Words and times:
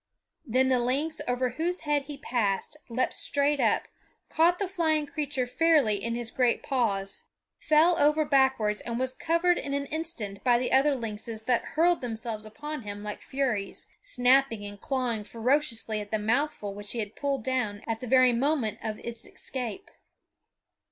Then 0.47 0.69
the 0.69 0.79
lynx 0.79 1.21
over 1.27 1.49
whose 1.49 1.81
head 1.81 2.05
he 2.05 2.17
passed 2.17 2.75
leaped 2.89 3.13
straight 3.13 3.59
up, 3.59 3.87
caught 4.29 4.57
the 4.57 4.67
flying 4.67 5.05
creature 5.05 5.45
fairly 5.45 6.03
in 6.03 6.15
his 6.15 6.31
great 6.31 6.63
paws, 6.63 7.25
fell 7.59 7.99
over 7.99 8.25
backwards, 8.25 8.81
and 8.81 8.97
was 8.97 9.13
covered 9.13 9.59
in 9.59 9.75
an 9.75 9.85
instant 9.85 10.43
by 10.43 10.57
the 10.57 10.71
other 10.71 10.95
lynxes 10.95 11.43
that 11.43 11.63
hurled 11.77 12.01
themselves 12.01 12.45
upon 12.47 12.81
him 12.81 13.03
like 13.03 13.21
furies, 13.21 13.85
snapping 14.01 14.65
and 14.65 14.81
clawing 14.81 15.23
ferociously 15.23 16.01
at 16.01 16.09
the 16.09 16.17
mouthful 16.17 16.73
which 16.73 16.93
he 16.93 16.99
had 16.99 17.15
pulled 17.15 17.43
down 17.43 17.83
at 17.85 17.99
the 17.99 18.07
very 18.07 18.33
moment 18.33 18.79
of 18.81 18.97
its 19.03 19.23
escape. 19.27 19.91